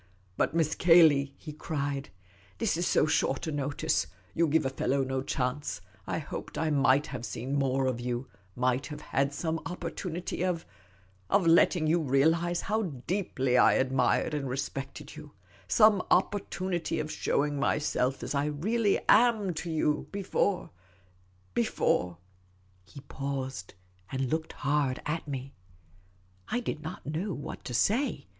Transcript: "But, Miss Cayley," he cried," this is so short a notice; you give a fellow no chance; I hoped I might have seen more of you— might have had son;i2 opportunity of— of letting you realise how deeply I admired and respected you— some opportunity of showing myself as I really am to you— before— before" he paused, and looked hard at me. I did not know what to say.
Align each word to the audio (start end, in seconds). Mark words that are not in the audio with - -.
"But, 0.35 0.55
Miss 0.55 0.73
Cayley," 0.73 1.35
he 1.37 1.53
cried," 1.53 2.09
this 2.57 2.75
is 2.75 2.87
so 2.87 3.05
short 3.05 3.45
a 3.45 3.51
notice; 3.51 4.07
you 4.33 4.47
give 4.47 4.65
a 4.65 4.71
fellow 4.71 5.03
no 5.03 5.21
chance; 5.21 5.79
I 6.07 6.17
hoped 6.17 6.57
I 6.57 6.71
might 6.71 7.05
have 7.05 7.23
seen 7.23 7.53
more 7.53 7.85
of 7.85 7.99
you— 7.99 8.27
might 8.65 8.87
have 8.87 9.01
had 9.01 9.31
son;i2 9.31 9.71
opportunity 9.71 10.41
of— 10.43 10.65
of 11.29 11.45
letting 11.45 11.85
you 11.85 12.01
realise 12.01 12.61
how 12.61 12.81
deeply 13.05 13.59
I 13.59 13.73
admired 13.73 14.33
and 14.33 14.49
respected 14.49 15.15
you— 15.15 15.33
some 15.67 16.01
opportunity 16.09 16.99
of 16.99 17.11
showing 17.11 17.59
myself 17.59 18.23
as 18.23 18.33
I 18.33 18.45
really 18.45 18.99
am 19.07 19.53
to 19.53 19.69
you— 19.69 20.07
before— 20.11 20.71
before" 21.53 22.17
he 22.91 23.01
paused, 23.01 23.75
and 24.11 24.31
looked 24.31 24.53
hard 24.53 24.99
at 25.05 25.27
me. 25.27 25.53
I 26.47 26.59
did 26.59 26.81
not 26.81 27.05
know 27.05 27.35
what 27.35 27.63
to 27.65 27.75
say. 27.75 28.25